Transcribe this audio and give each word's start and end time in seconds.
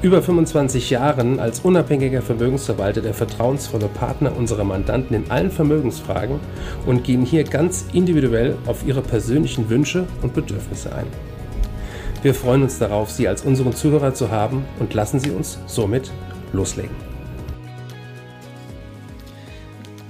über 0.00 0.22
25 0.22 0.90
Jahren 0.90 1.40
als 1.40 1.60
unabhängiger 1.60 2.22
Vermögensverwalter 2.22 3.00
der 3.00 3.14
vertrauensvolle 3.14 3.88
Partner 3.88 4.36
unserer 4.36 4.62
Mandanten 4.62 5.16
in 5.16 5.30
allen 5.30 5.50
Vermögensfragen 5.50 6.38
und 6.86 7.02
gehen 7.02 7.24
hier 7.24 7.42
ganz 7.42 7.86
individuell 7.92 8.56
auf 8.66 8.86
ihre 8.86 9.02
persönlichen 9.02 9.68
Wünsche 9.68 10.06
und 10.22 10.34
Bedürfnisse 10.34 10.94
ein. 10.94 11.06
Wir 12.22 12.34
freuen 12.34 12.62
uns 12.62 12.78
darauf, 12.78 13.10
Sie 13.10 13.26
als 13.26 13.42
unseren 13.42 13.74
Zuhörer 13.74 14.14
zu 14.14 14.30
haben 14.30 14.64
und 14.78 14.94
lassen 14.94 15.18
Sie 15.18 15.30
uns 15.30 15.58
somit 15.66 16.12
loslegen. 16.52 16.94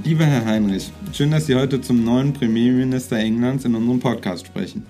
Lieber 0.04 0.24
Herr 0.24 0.44
Heinrich, 0.44 0.92
schön, 1.12 1.30
dass 1.30 1.46
Sie 1.46 1.54
heute 1.54 1.80
zum 1.80 2.04
neuen 2.04 2.32
Premierminister 2.32 3.16
Englands 3.16 3.64
in 3.64 3.74
unserem 3.74 4.00
Podcast 4.00 4.46
sprechen. 4.46 4.86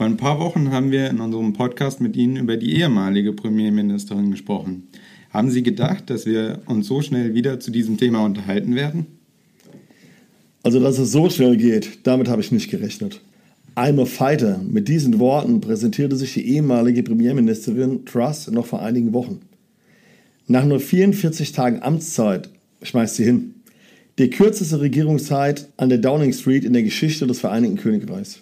Vor 0.00 0.06
ein 0.06 0.16
paar 0.16 0.40
Wochen 0.40 0.70
haben 0.70 0.90
wir 0.90 1.10
in 1.10 1.20
unserem 1.20 1.52
Podcast 1.52 2.00
mit 2.00 2.16
Ihnen 2.16 2.38
über 2.38 2.56
die 2.56 2.74
ehemalige 2.78 3.34
Premierministerin 3.34 4.30
gesprochen. 4.30 4.88
Haben 5.28 5.50
Sie 5.50 5.62
gedacht, 5.62 6.08
dass 6.08 6.24
wir 6.24 6.62
uns 6.64 6.86
so 6.86 7.02
schnell 7.02 7.34
wieder 7.34 7.60
zu 7.60 7.70
diesem 7.70 7.98
Thema 7.98 8.24
unterhalten 8.24 8.74
werden? 8.74 9.08
Also, 10.62 10.80
dass 10.80 10.96
es 10.96 11.12
so 11.12 11.28
schnell 11.28 11.58
geht, 11.58 12.06
damit 12.06 12.28
habe 12.28 12.40
ich 12.40 12.50
nicht 12.50 12.70
gerechnet. 12.70 13.20
I'm 13.76 14.00
a 14.00 14.06
fighter. 14.06 14.58
Mit 14.66 14.88
diesen 14.88 15.18
Worten 15.18 15.60
präsentierte 15.60 16.16
sich 16.16 16.32
die 16.32 16.48
ehemalige 16.48 17.02
Premierministerin 17.02 18.06
Truss 18.06 18.50
noch 18.50 18.64
vor 18.64 18.80
einigen 18.80 19.12
Wochen. 19.12 19.40
Nach 20.46 20.64
nur 20.64 20.80
44 20.80 21.52
Tagen 21.52 21.82
Amtszeit 21.82 22.48
schmeißt 22.80 23.16
sie 23.16 23.24
hin. 23.24 23.54
Die 24.18 24.30
kürzeste 24.30 24.80
Regierungszeit 24.80 25.68
an 25.76 25.90
der 25.90 25.98
Downing 25.98 26.32
Street 26.32 26.64
in 26.64 26.72
der 26.72 26.84
Geschichte 26.84 27.26
des 27.26 27.40
Vereinigten 27.40 27.76
Königreichs. 27.76 28.40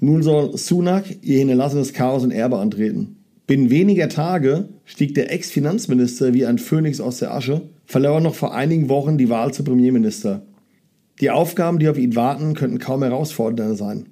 Nun 0.00 0.22
soll 0.22 0.56
Sunak 0.56 1.04
ihr 1.22 1.38
hinterlassenes 1.38 1.92
Chaos 1.92 2.24
und 2.24 2.30
Erbe 2.30 2.58
antreten. 2.58 3.16
Binnen 3.46 3.70
weniger 3.70 4.08
Tage 4.08 4.68
stieg 4.84 5.14
der 5.14 5.32
Ex-Finanzminister 5.32 6.34
wie 6.34 6.46
ein 6.46 6.58
Phönix 6.58 7.00
aus 7.00 7.18
der 7.18 7.32
Asche, 7.32 7.62
verlor 7.84 8.20
noch 8.20 8.34
vor 8.34 8.54
einigen 8.54 8.88
Wochen 8.88 9.18
die 9.18 9.28
Wahl 9.28 9.54
zum 9.54 9.64
Premierminister. 9.64 10.42
Die 11.20 11.30
Aufgaben, 11.30 11.78
die 11.78 11.88
auf 11.88 11.96
ihn 11.96 12.16
warten, 12.16 12.54
könnten 12.54 12.78
kaum 12.78 13.02
herausfordernder 13.02 13.76
sein. 13.76 14.06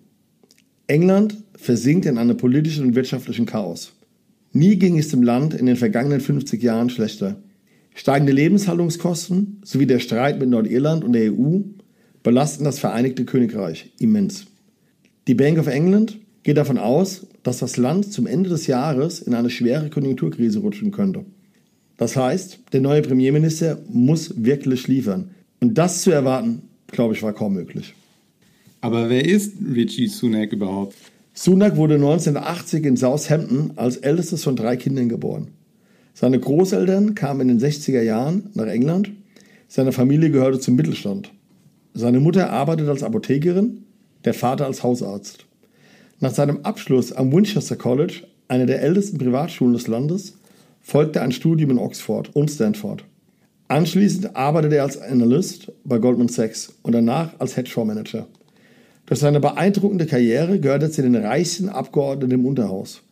England 0.86 1.36
versinkt 1.56 2.06
in 2.06 2.18
einem 2.18 2.36
politischen 2.36 2.86
und 2.86 2.94
wirtschaftlichen 2.94 3.46
Chaos. 3.46 3.92
Nie 4.52 4.76
ging 4.76 4.98
es 4.98 5.08
dem 5.08 5.22
Land 5.22 5.52
in 5.52 5.66
den 5.66 5.76
vergangenen 5.76 6.20
50 6.20 6.62
Jahren 6.62 6.88
schlechter. 6.88 7.36
Steigende 7.94 8.32
Lebenshaltungskosten 8.32 9.60
sowie 9.64 9.86
der 9.86 9.98
Streit 9.98 10.38
mit 10.38 10.48
Nordirland 10.48 11.04
und 11.04 11.12
der 11.12 11.32
EU 11.32 11.60
belasten 12.22 12.64
das 12.64 12.78
Vereinigte 12.78 13.24
Königreich 13.24 13.92
immens. 13.98 14.46
Die 15.26 15.34
Bank 15.34 15.58
of 15.58 15.68
England 15.68 16.18
geht 16.42 16.58
davon 16.58 16.76
aus, 16.76 17.26
dass 17.42 17.58
das 17.58 17.78
Land 17.78 18.12
zum 18.12 18.26
Ende 18.26 18.50
des 18.50 18.66
Jahres 18.66 19.20
in 19.20 19.32
eine 19.32 19.48
schwere 19.48 19.88
Konjunkturkrise 19.88 20.58
rutschen 20.58 20.90
könnte. 20.90 21.24
Das 21.96 22.16
heißt, 22.16 22.58
der 22.74 22.82
neue 22.82 23.00
Premierminister 23.00 23.78
muss 23.88 24.44
wirklich 24.44 24.86
liefern. 24.86 25.30
Und 25.60 25.78
das 25.78 26.02
zu 26.02 26.10
erwarten, 26.10 26.62
glaube 26.88 27.14
ich, 27.14 27.22
war 27.22 27.32
kaum 27.32 27.54
möglich. 27.54 27.94
Aber 28.82 29.08
wer 29.08 29.24
ist 29.24 29.54
Richie 29.74 30.08
Sunak 30.08 30.52
überhaupt? 30.52 30.94
Sunak 31.32 31.76
wurde 31.76 31.94
1980 31.94 32.84
in 32.84 32.96
Southampton 32.98 33.72
als 33.76 33.96
ältestes 33.96 34.44
von 34.44 34.56
drei 34.56 34.76
Kindern 34.76 35.08
geboren. 35.08 35.48
Seine 36.12 36.38
Großeltern 36.38 37.14
kamen 37.14 37.48
in 37.48 37.58
den 37.58 37.60
60er 37.60 38.02
Jahren 38.02 38.50
nach 38.52 38.66
England. 38.66 39.10
Seine 39.68 39.92
Familie 39.92 40.30
gehörte 40.30 40.60
zum 40.60 40.76
Mittelstand. 40.76 41.32
Seine 41.94 42.20
Mutter 42.20 42.50
arbeitet 42.50 42.88
als 42.88 43.02
Apothekerin 43.02 43.83
der 44.24 44.34
Vater 44.34 44.66
als 44.66 44.82
Hausarzt. 44.82 45.46
Nach 46.20 46.32
seinem 46.32 46.60
Abschluss 46.62 47.12
am 47.12 47.32
Winchester 47.32 47.76
College, 47.76 48.22
einer 48.48 48.66
der 48.66 48.82
ältesten 48.82 49.18
Privatschulen 49.18 49.74
des 49.74 49.88
Landes, 49.88 50.38
folgte 50.80 51.22
ein 51.22 51.32
Studium 51.32 51.70
in 51.70 51.78
Oxford 51.78 52.34
und 52.34 52.50
Stanford. 52.50 53.04
Anschließend 53.68 54.36
arbeitete 54.36 54.76
er 54.76 54.82
als 54.82 55.00
Analyst 55.00 55.72
bei 55.84 55.98
Goldman 55.98 56.28
Sachs 56.28 56.72
und 56.82 56.92
danach 56.92 57.30
als 57.38 57.56
Hedgefondsmanager. 57.56 58.26
Durch 59.06 59.20
seine 59.20 59.40
beeindruckende 59.40 60.06
Karriere 60.06 60.60
gehört 60.60 60.82
er 60.82 60.90
zu 60.90 61.02
den 61.02 61.16
reichsten 61.16 61.68
Abgeordneten 61.68 62.32
im 62.32 62.46
Unterhaus. 62.46 63.02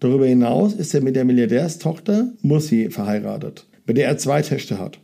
Darüber 0.00 0.26
hinaus 0.26 0.74
ist 0.74 0.94
er 0.94 1.02
mit 1.02 1.16
der 1.16 1.24
Milliardärstochter 1.24 2.32
Mussi 2.42 2.90
verheiratet, 2.90 3.66
mit 3.86 3.96
der 3.96 4.06
er 4.06 4.18
zwei 4.18 4.42
Töchter 4.42 4.78
hat. 4.78 4.98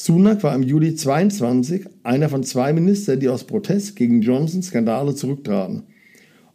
Sunak 0.00 0.44
war 0.44 0.54
im 0.54 0.62
Juli 0.62 0.94
22 0.94 1.86
einer 2.04 2.28
von 2.28 2.44
zwei 2.44 2.72
Ministern, 2.72 3.18
die 3.18 3.28
aus 3.28 3.42
Protest 3.42 3.96
gegen 3.96 4.22
Johnsons 4.22 4.68
Skandale 4.68 5.16
zurücktraten. 5.16 5.82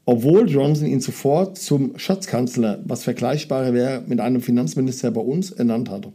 Obwohl 0.05 0.49
Johnson 0.49 0.87
ihn 0.87 1.01
zuvor 1.01 1.53
zum 1.53 1.99
Schatzkanzler, 1.99 2.81
was 2.85 3.03
vergleichbar 3.03 3.73
wäre 3.73 4.01
mit 4.07 4.21
einem 4.21 4.41
Finanzminister 4.41 5.11
bei 5.11 5.19
uns, 5.19 5.51
ernannt 5.51 5.89
hatte. 5.89 6.13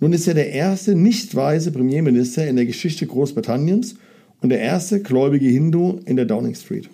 Nun 0.00 0.14
ist 0.14 0.26
er 0.26 0.32
der 0.32 0.50
erste 0.50 0.94
nicht 0.94 1.34
weise 1.34 1.70
Premierminister 1.70 2.48
in 2.48 2.56
der 2.56 2.64
Geschichte 2.64 3.06
Großbritanniens 3.06 3.96
und 4.40 4.48
der 4.48 4.60
erste 4.60 5.02
gläubige 5.02 5.48
Hindu 5.48 6.00
in 6.06 6.16
der 6.16 6.24
Downing 6.24 6.54
Street. 6.54 6.88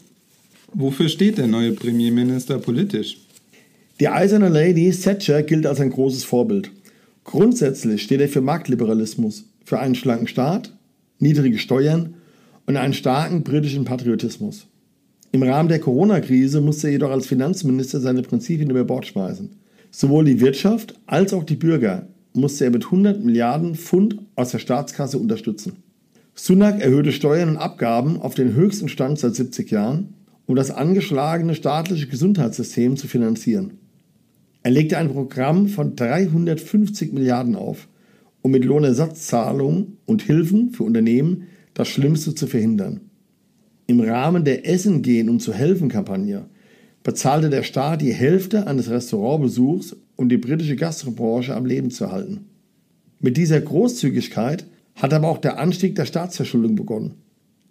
Wofür 0.75 1.09
steht 1.09 1.39
der 1.39 1.47
neue 1.47 1.73
Premierminister 1.73 2.59
politisch? 2.59 3.19
Die 4.01 4.09
eiserne 4.09 4.49
Lady 4.49 4.91
Thatcher 4.91 5.45
gilt 5.45 5.65
als 5.65 5.81
ein 5.81 5.91
großes 5.91 6.25
Vorbild. 6.25 6.73
Grundsätzlich 7.31 8.05
steht 8.05 8.23
er 8.23 8.29
für 8.31 8.41
Marktliberalismus, 8.41 9.45
für 9.63 9.79
einen 9.79 9.95
schlanken 9.95 10.29
Staat, 10.29 10.73
niedrige 11.19 11.59
Steuern 11.59 12.15
und 12.65 12.79
einen 12.79 12.95
starken 12.95 13.43
britischen 13.43 13.85
Patriotismus. 13.85 14.67
Im 15.33 15.43
Rahmen 15.43 15.69
der 15.69 15.79
Corona-Krise 15.79 16.63
musste 16.63 16.87
er 16.87 16.95
jedoch 16.95 17.11
als 17.11 17.27
Finanzminister 17.27 18.01
seine 18.01 18.23
Prinzipien 18.23 18.71
über 18.71 18.85
Bord 18.85 19.05
schmeißen. 19.05 19.51
Sowohl 19.91 20.25
die 20.25 20.41
Wirtschaft 20.41 20.95
als 21.05 21.35
auch 21.35 21.45
die 21.45 21.57
Bürger 21.57 22.07
musste 22.33 22.65
er 22.65 22.71
mit 22.71 22.87
100 22.87 23.23
Milliarden 23.23 23.75
Pfund 23.75 24.21
aus 24.35 24.53
der 24.53 24.59
Staatskasse 24.61 25.19
unterstützen. 25.19 25.83
Sunak 26.35 26.81
erhöhte 26.81 27.13
Steuern 27.13 27.51
und 27.51 27.57
Abgaben 27.59 28.23
auf 28.23 28.37
den 28.37 28.55
höchsten 28.55 28.89
Stand 28.89 29.19
seit 29.19 29.35
70 29.35 29.71
Jahren, 29.71 30.15
um 30.47 30.57
das 30.57 30.71
angeschlagene 30.71 31.55
staatliche 31.55 32.07
Gesundheitssystem 32.07 32.97
zu 32.97 33.07
finanzieren. 33.07 33.73
Er 34.69 34.73
legte 34.73 34.99
ein 34.99 35.11
Programm 35.11 35.67
von 35.69 35.97
350 35.97 37.15
Milliarden 37.15 37.57
auf, 37.57 37.89
um 38.43 38.51
mit 38.51 38.67
Lohnersatzzahlungen 38.67 39.97
und 40.05 40.21
Hilfen 40.21 40.73
für 40.73 40.83
Unternehmen 40.83 41.45
das 41.73 41.89
Schlimmste 41.89 42.35
zu 42.35 42.47
verhindern. 42.47 43.01
Im 43.87 43.99
Rahmen 44.01 44.45
der 44.45 44.69
Essen 44.69 45.01
gehen 45.01 45.31
und 45.31 45.41
zu 45.41 45.55
helfen 45.55 45.89
Kampagne 45.89 46.51
bezahlte 47.03 47.49
der 47.49 47.63
Staat 47.63 48.03
die 48.03 48.13
Hälfte 48.13 48.67
eines 48.67 48.91
Restaurantbesuchs, 48.91 49.97
um 50.17 50.29
die 50.29 50.37
britische 50.37 50.77
Gastrobranche 50.77 51.57
am 51.57 51.65
Leben 51.65 51.91
zu 51.91 52.13
halten. 52.13 52.45
Mit 53.21 53.39
dieser 53.39 53.63
Großzügigkeit 53.63 54.67
hat 54.97 55.15
aber 55.15 55.29
auch 55.29 55.39
der 55.39 55.59
Anstieg 55.59 55.95
der 55.95 56.05
Staatsverschuldung 56.05 56.75
begonnen. 56.75 57.15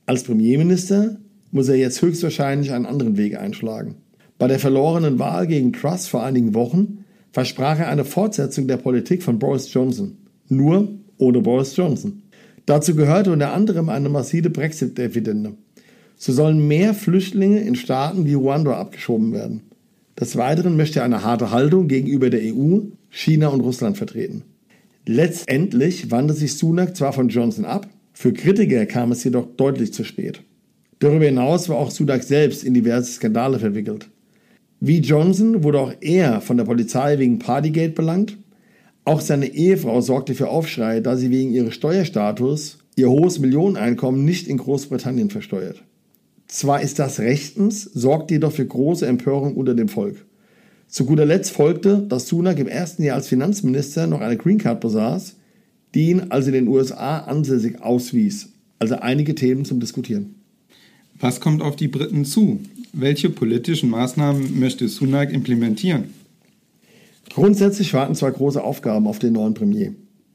Als 0.07 0.23
Premierminister 0.23 1.19
muss 1.51 1.69
er 1.69 1.75
jetzt 1.75 2.01
höchstwahrscheinlich 2.01 2.71
einen 2.71 2.87
anderen 2.87 3.17
Weg 3.17 3.37
einschlagen. 3.37 3.97
Bei 4.37 4.47
der 4.47 4.59
verlorenen 4.59 5.19
Wahl 5.19 5.47
gegen 5.47 5.73
Truss 5.73 6.07
vor 6.07 6.23
einigen 6.23 6.53
Wochen 6.53 7.05
versprach 7.31 7.79
er 7.79 7.89
eine 7.89 8.05
Fortsetzung 8.05 8.67
der 8.67 8.77
Politik 8.77 9.23
von 9.23 9.39
Boris 9.39 9.73
Johnson. 9.73 10.17
Nur 10.47 10.89
ohne 11.17 11.41
Boris 11.41 11.75
Johnson. 11.75 12.21
Dazu 12.65 12.95
gehörte 12.95 13.31
unter 13.31 13.53
anderem 13.53 13.89
eine 13.89 14.09
massive 14.09 14.49
Brexit-Dividende. 14.49 15.53
So 16.17 16.33
sollen 16.33 16.67
mehr 16.67 16.93
Flüchtlinge 16.93 17.59
in 17.61 17.75
Staaten 17.75 18.25
wie 18.25 18.33
Ruanda 18.33 18.77
abgeschoben 18.77 19.33
werden. 19.33 19.61
Des 20.19 20.35
Weiteren 20.35 20.75
möchte 20.75 20.99
er 20.99 21.05
eine 21.05 21.23
harte 21.23 21.51
Haltung 21.51 21.87
gegenüber 21.87 22.29
der 22.29 22.41
EU, 22.41 22.79
China 23.09 23.49
und 23.49 23.61
Russland 23.61 23.97
vertreten. 23.97 24.43
Letztendlich 25.05 26.11
wandte 26.11 26.33
sich 26.33 26.57
Sunak 26.57 26.97
zwar 26.97 27.13
von 27.13 27.29
Johnson 27.29 27.65
ab, 27.65 27.87
für 28.13 28.33
Kritiker 28.33 28.85
kam 28.87 29.11
es 29.11 29.23
jedoch 29.23 29.47
deutlich 29.57 29.93
zu 29.93 30.03
spät. 30.03 30.41
Darüber 30.99 31.25
hinaus 31.25 31.69
war 31.69 31.77
auch 31.77 31.91
Sunak 31.91 32.23
selbst 32.23 32.63
in 32.63 32.73
diverse 32.73 33.11
Skandale 33.11 33.59
verwickelt. 33.59 34.09
Wie 34.79 34.99
Johnson 34.99 35.63
wurde 35.63 35.79
auch 35.79 35.93
er 36.01 36.41
von 36.41 36.57
der 36.57 36.65
Polizei 36.65 37.17
wegen 37.17 37.39
Partygate 37.39 37.93
belangt. 37.93 38.37
Auch 39.05 39.21
seine 39.21 39.47
Ehefrau 39.47 40.01
sorgte 40.01 40.35
für 40.35 40.49
Aufschrei, 40.49 40.99
da 40.99 41.15
sie 41.15 41.31
wegen 41.31 41.51
ihres 41.51 41.73
Steuerstatus 41.73 42.79
ihr 42.95 43.09
hohes 43.09 43.39
Millioneneinkommen 43.39 44.25
nicht 44.25 44.47
in 44.47 44.57
Großbritannien 44.57 45.29
versteuert. 45.29 45.83
Zwar 46.47 46.81
ist 46.81 46.99
das 46.99 47.19
rechtens, 47.19 47.83
sorgt 47.83 48.31
jedoch 48.31 48.51
für 48.51 48.65
große 48.65 49.05
Empörung 49.05 49.55
unter 49.55 49.75
dem 49.75 49.87
Volk. 49.87 50.25
Zu 50.87 51.05
guter 51.05 51.25
Letzt 51.25 51.51
folgte, 51.51 51.99
dass 52.07 52.27
Sunak 52.27 52.59
im 52.59 52.67
ersten 52.67 53.03
Jahr 53.03 53.15
als 53.15 53.27
Finanzminister 53.27 54.07
noch 54.07 54.21
eine 54.21 54.37
Green 54.37 54.57
Card 54.57 54.79
besaß, 54.79 55.35
die 55.93 56.09
ihn 56.11 56.19
als 56.29 56.47
in 56.47 56.53
den 56.53 56.67
USA 56.67 57.19
ansässig 57.19 57.81
auswies. 57.81 58.49
Also 58.79 58.95
einige 58.95 59.35
Themen 59.35 59.65
zum 59.65 59.79
Diskutieren. 59.79 60.35
Was 61.19 61.39
kommt 61.39 61.61
auf 61.61 61.75
die 61.75 61.87
Briten 61.87 62.25
zu? 62.25 62.59
Welche 62.93 63.29
politischen 63.29 63.89
Maßnahmen 63.89 64.59
möchte 64.59 64.87
Sunak 64.87 65.31
implementieren? 65.33 66.13
Grundsätzlich 67.29 67.93
warten 67.93 68.15
zwei 68.15 68.31
große 68.31 68.63
Aufgaben 68.63 69.07
auf 69.07 69.19
den 69.19 69.33
neuen 69.33 69.53
Premier. 69.53 69.93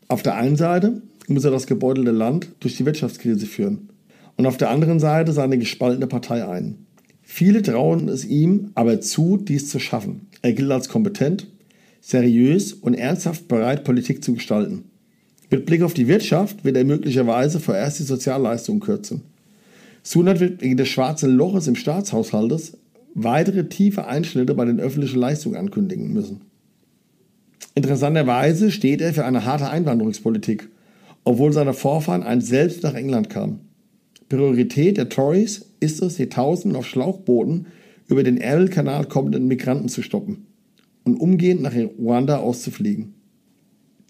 Auf 0.08 0.22
der 0.22 0.36
einen 0.36 0.56
Seite 0.56 1.02
muss 1.28 1.44
er 1.44 1.50
das 1.50 1.66
gebeutelte 1.66 2.10
Land 2.10 2.48
durch 2.60 2.76
die 2.76 2.84
Wirtschaftskrise 2.84 3.46
führen 3.46 3.88
und 4.36 4.46
auf 4.46 4.58
der 4.58 4.70
anderen 4.70 5.00
Seite 5.00 5.32
seine 5.32 5.58
gespaltene 5.58 6.06
Partei 6.06 6.46
ein. 6.46 6.86
Viele 7.22 7.62
trauen 7.62 8.08
es 8.08 8.24
ihm 8.24 8.70
aber 8.74 9.00
zu, 9.00 9.38
dies 9.38 9.68
zu 9.68 9.78
schaffen. 9.78 10.26
Er 10.42 10.52
gilt 10.52 10.70
als 10.70 10.88
kompetent, 10.88 11.46
seriös 12.00 12.72
und 12.74 12.94
ernsthaft 12.94 13.48
bereit, 13.48 13.84
Politik 13.84 14.22
zu 14.22 14.34
gestalten. 14.34 14.84
Mit 15.50 15.66
Blick 15.66 15.82
auf 15.82 15.94
die 15.94 16.08
Wirtschaft 16.08 16.64
wird 16.64 16.76
er 16.76 16.84
möglicherweise 16.84 17.60
vorerst 17.60 17.98
die 18.00 18.04
Sozialleistungen 18.04 18.80
kürzen. 18.80 19.22
Sunat 20.02 20.40
wird 20.40 20.62
wegen 20.62 20.76
des 20.76 20.88
schwarzen 20.88 21.30
Loches 21.30 21.68
im 21.68 21.76
Staatshaushaltes 21.76 22.78
weitere 23.14 23.68
tiefe 23.68 24.06
Einschnitte 24.06 24.54
bei 24.54 24.64
den 24.64 24.80
öffentlichen 24.80 25.18
Leistungen 25.18 25.56
ankündigen 25.56 26.12
müssen. 26.12 26.42
Interessanterweise 27.74 28.70
steht 28.70 29.00
er 29.00 29.14
für 29.14 29.24
eine 29.24 29.44
harte 29.44 29.68
Einwanderungspolitik, 29.68 30.68
obwohl 31.24 31.52
seine 31.52 31.72
Vorfahren 31.72 32.22
einst 32.22 32.48
selbst 32.48 32.82
nach 32.82 32.94
England 32.94 33.30
kamen. 33.30 33.60
Priorität 34.28 34.96
der 34.96 35.08
Tories 35.08 35.66
ist 35.80 36.02
es, 36.02 36.16
die 36.16 36.28
Tausenden 36.28 36.76
auf 36.76 36.86
Schlauchbooten 36.86 37.66
über 38.08 38.22
den 38.22 38.38
Ärmelkanal 38.38 39.04
kommenden 39.06 39.46
Migranten 39.46 39.88
zu 39.88 40.02
stoppen 40.02 40.46
und 41.04 41.16
umgehend 41.16 41.62
nach 41.62 41.74
Ruanda 41.74 42.38
auszufliegen. 42.38 43.14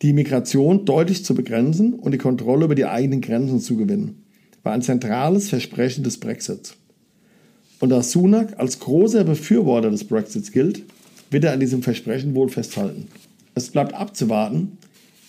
Die 0.02 0.12
Migration 0.12 0.84
deutlich 0.84 1.24
zu 1.24 1.34
begrenzen 1.34 1.94
und 1.94 2.12
die 2.12 2.18
Kontrolle 2.18 2.64
über 2.64 2.74
die 2.74 2.86
eigenen 2.86 3.20
Grenzen 3.20 3.60
zu 3.60 3.76
gewinnen, 3.76 4.21
war 4.62 4.73
ein 4.73 4.82
zentrales 4.82 5.49
Versprechen 5.49 6.05
des 6.05 6.19
Brexits. 6.19 6.76
Und 7.81 7.91
da 7.91 8.03
Sunak 8.03 8.59
als 8.59 8.79
großer 8.79 9.25
Befürworter 9.25 9.91
des 9.91 10.05
Brexits 10.05 10.53
gilt, 10.53 10.82
wird 11.31 11.44
er 11.44 11.53
an 11.53 11.61
diesem 11.61 11.82
Versprechen 11.82 12.35
wohl 12.35 12.49
festhalten. 12.49 13.09
Es 13.55 13.70
bleibt 13.70 13.94
abzuwarten, 13.94 14.79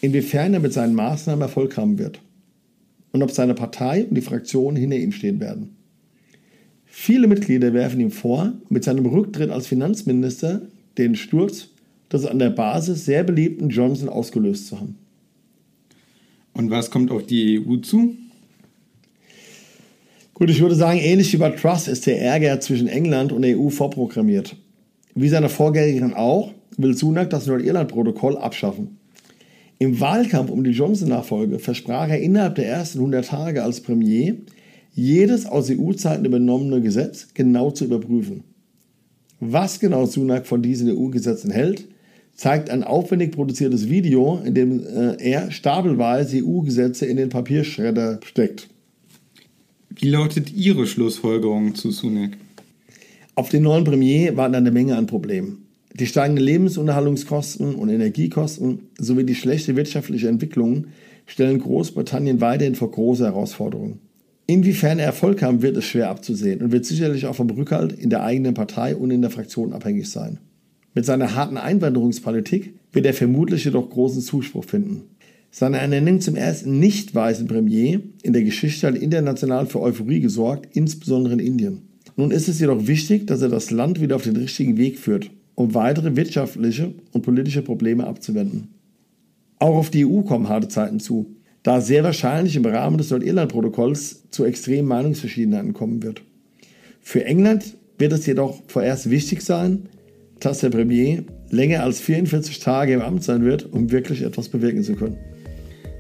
inwiefern 0.02 0.54
er 0.54 0.60
mit 0.60 0.74
seinen 0.74 0.96
Maßnahmen 0.96 1.42
Erfolg 1.42 1.78
haben 1.78 1.98
wird 1.98 2.20
und 3.12 3.24
ob 3.24 3.32
seine 3.32 3.54
Partei 3.54 4.06
und 4.06 4.16
die 4.16 4.22
Fraktion 4.22 4.76
hinter 4.76 4.98
ihm 4.98 5.12
stehen 5.12 5.40
werden. 5.40 5.76
Viele 6.86 7.28
Mitglieder 7.28 7.74
werfen 7.74 8.00
ihm 8.00 8.12
vor, 8.12 8.54
mit 8.70 8.84
seinem 8.84 9.06
Rücktritt 9.06 9.50
als 9.50 9.66
Finanzminister 9.68 10.62
den 10.98 11.16
Sturz 11.16 11.70
des 12.12 12.26
an 12.26 12.38
der 12.38 12.52
Basis 12.52 13.06
sehr 13.06 13.24
beliebten 13.24 13.70
Johnson 13.70 14.10
ausgelöst 14.10 14.68
zu 14.68 14.80
haben. 14.80 14.98
Und 16.54 16.70
was 16.70 16.92
kommt 16.92 17.10
auf 17.10 17.26
die 17.26 17.60
EU 17.60 17.78
zu? 17.78 18.16
Gut, 20.36 20.50
ich 20.50 20.62
würde 20.62 20.74
sagen, 20.74 20.98
ähnlich 20.98 21.32
wie 21.32 21.38
bei 21.38 21.52
Truss 21.52 21.88
ist 21.88 22.08
der 22.08 22.20
Ärger 22.20 22.60
zwischen 22.60 22.88
England 22.88 23.32
und 23.32 23.44
der 23.44 23.60
EU 23.60 23.70
vorprogrammiert. 23.70 24.56
Wie 25.14 25.30
seine 25.30 25.48
Vorgängerin 25.48 26.16
auch, 26.16 26.52
will 26.76 26.98
Sunak 26.98 27.30
das 27.30 27.46
Nordirland-Protokoll 27.46 28.38
abschaffen. 28.38 28.98
Im 29.78 30.00
Wahlkampf 30.00 30.50
um 30.50 30.64
die 30.64 30.72
Johnson-Nachfolge 30.72 31.60
versprach 31.60 32.10
er 32.10 32.20
innerhalb 32.20 32.56
der 32.56 32.68
ersten 32.68 32.98
100 32.98 33.28
Tage 33.28 33.64
als 33.64 33.82
Premier, 33.82 34.38
jedes 34.96 35.46
aus 35.46 35.70
EU-Zeiten 35.70 36.26
übernommene 36.26 36.82
Gesetz 36.82 37.28
genau 37.36 37.70
zu 37.70 37.86
überprüfen. 37.86 38.44
Was 39.40 39.80
genau 39.80 40.08
Sunak 40.08 40.48
von 40.48 40.64
diesen 40.64 40.90
EU-Gesetzen 40.90 41.52
hält, 41.52 41.86
zeigt 42.36 42.72
ein 42.72 42.84
aufwendig 42.84 43.34
produziertes 43.34 43.88
Video, 43.88 44.42
in 44.44 44.56
dem 44.56 44.84
äh, 44.84 45.16
er 45.20 45.52
stapelweise 45.52 46.38
EU-Gesetze 46.44 47.06
in 47.06 47.18
den 47.18 47.30
Papierschredder 47.30 48.20
steckt. 48.24 48.70
Wie 49.95 50.10
lautet 50.10 50.51
Ihre 50.51 50.88
Schlussfolgerung 50.88 51.75
zu 51.75 51.92
Sunak? 51.92 52.31
Auf 53.36 53.50
den 53.50 53.62
neuen 53.62 53.84
Premier 53.84 54.36
warten 54.36 54.56
eine 54.56 54.72
Menge 54.72 54.98
an 54.98 55.06
Problemen. 55.06 55.66
Die 55.94 56.07
steigenden 56.07 56.44
Lebensunterhaltungskosten 56.44 57.75
und 57.75 57.90
Energiekosten 57.90 58.88
sowie 58.98 59.24
die 59.24 59.36
schlechte 59.36 59.75
wirtschaftliche 59.75 60.30
Entwicklung 60.30 60.86
stellen 61.28 61.60
Großbritannien 61.60 62.42
weiterhin 62.42 62.74
vor 62.74 62.90
große 62.90 63.24
Herausforderungen. 63.24 64.00
Inwiefern 64.48 64.98
er 64.98 65.06
Erfolg 65.06 65.44
haben 65.44 65.62
wird, 65.62 65.78
ist 65.78 65.86
schwer 65.86 66.10
abzusehen 66.10 66.63
und 66.63 66.72
wird 66.72 66.86
sicherlich 66.86 67.28
auch 67.28 67.36
vom 67.36 67.51
Rückhalt 67.51 67.94
in 67.94 68.10
der 68.10 68.24
eigenen 68.24 68.56
Partei 68.56 68.96
und 68.96 69.12
in 69.12 69.22
der 69.22 69.30
Fraktion 69.30 69.74
abhängig 69.74 70.10
sein. 70.10 70.39
Mit 70.96 71.06
seiner 71.06 71.36
harten 71.36 71.57
Einwanderungspolitik 71.57 72.74
wird 72.92 73.06
er 73.06 73.13
vermutlich 73.13 73.66
jedoch 73.66 73.92
großen 73.92 74.22
Zuspruch 74.24 74.66
finden. 74.66 75.04
Seine 75.56 75.78
Ernennung 75.78 76.20
zum 76.20 76.36
ersten 76.36 76.80
nicht 76.80 77.16
weißen 77.16 77.48
Premier 77.48 78.02
in 78.24 78.34
der 78.34 78.44
Geschichte 78.44 78.88
hat 78.88 78.96
international 78.96 79.68
für 79.68 79.80
Euphorie 79.80 80.20
gesorgt, 80.20 80.76
insbesondere 80.76 81.36
in 81.36 81.40
Indien. 81.40 81.82
Nun 82.18 82.32
ist 82.32 82.50
es 82.50 82.60
jedoch 82.60 82.88
wichtig, 82.88 83.28
dass 83.28 83.42
er 83.42 83.50
das 83.50 83.72
Land 83.72 84.02
wieder 84.02 84.18
auf 84.18 84.24
den 84.24 84.36
richtigen 84.36 84.78
Weg 84.78 85.00
führt 85.00 85.30
um 85.56 85.74
weitere 85.74 86.16
wirtschaftliche 86.16 86.94
und 87.12 87.22
politische 87.22 87.62
Probleme 87.62 88.08
abzuwenden. 88.08 88.70
Auch 89.60 89.76
auf 89.76 89.90
die 89.90 90.06
EU 90.06 90.22
kommen 90.22 90.50
harte 90.50 90.68
Zeiten 90.68 91.00
zu, 91.00 91.36
da 91.62 91.80
sehr 91.80 92.04
wahrscheinlich 92.04 92.56
im 92.56 92.66
Rahmen 92.66 92.98
des 92.98 93.12
Nordirland-Protokolls 93.12 94.30
zu 94.32 94.44
extremen 94.46 94.88
Meinungsverschiedenheiten 94.88 95.74
kommen 95.74 96.04
wird. 96.04 96.22
Für 97.02 97.24
England 97.24 97.78
wird 97.98 98.14
es 98.14 98.26
jedoch 98.26 98.62
vorerst 98.68 99.10
wichtig 99.10 99.42
sein, 99.42 99.88
dass 100.40 100.60
der 100.60 100.72
Premier 100.72 101.24
länger 101.50 101.84
als 101.84 102.02
44 102.02 102.60
Tage 102.60 102.94
im 102.94 103.02
Amt 103.02 103.24
sein 103.24 103.46
wird, 103.46 103.72
um 103.72 103.92
wirklich 103.92 104.24
etwas 104.24 104.50
bewirken 104.50 104.84
zu 104.84 104.96
können. 104.96 105.18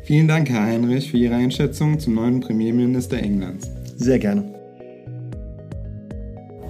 Vielen 0.05 0.27
Dank, 0.27 0.49
Herr 0.49 0.63
Heinrich, 0.63 1.11
für 1.11 1.17
Ihre 1.17 1.35
Einschätzung 1.35 1.97
zum 1.97 2.15
neuen 2.15 2.41
Premierminister 2.41 3.17
Englands. 3.19 3.71
Sehr 3.95 4.19
gerne. 4.19 4.53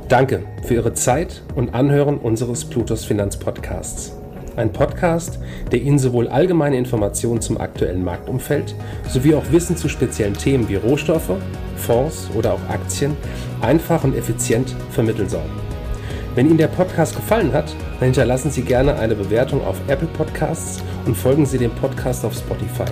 Danke 0.08 0.44
für 0.62 0.76
Ihre 0.76 0.94
Zeit 0.94 1.42
und 1.56 1.74
Anhören 1.74 2.20
unseres 2.20 2.64
Plutos 2.64 3.06
Finanzpodcasts. 3.06 4.14
Ein 4.56 4.72
Podcast, 4.72 5.40
der 5.72 5.82
Ihnen 5.82 5.98
sowohl 5.98 6.28
allgemeine 6.28 6.78
Informationen 6.78 7.42
zum 7.42 7.60
aktuellen 7.60 8.04
Marktumfeld 8.04 8.76
sowie 9.10 9.34
auch 9.34 9.52
Wissen 9.52 9.78
zu 9.78 9.90
speziellen 9.90 10.36
Themen 10.36 10.70
wie 10.70 10.76
Rohstoffe, 10.76 11.32
Fonds 11.76 12.30
oder 12.38 12.54
auch 12.54 12.70
Aktien 12.70 13.18
einfach 13.62 14.04
und 14.04 14.16
effizient 14.16 14.76
vermitteln 14.92 15.28
soll. 15.28 15.50
Wenn 16.36 16.50
Ihnen 16.50 16.60
der 16.60 16.68
Podcast 16.68 17.16
gefallen 17.16 17.52
hat, 17.52 17.76
dann 18.00 18.10
hinterlassen 18.10 18.52
Sie 18.52 18.62
gerne 18.62 18.96
eine 19.00 19.16
Bewertung 19.16 19.66
auf 19.66 19.78
Apple 19.88 20.10
Podcasts 20.10 20.84
und 21.08 21.18
folgen 21.18 21.48
Sie 21.48 21.58
dem 21.58 21.72
Podcast 21.72 22.24
auf 22.26 22.36
Spotify. 22.36 22.92